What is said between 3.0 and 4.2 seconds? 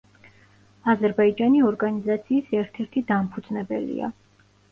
დამფუძნებელია.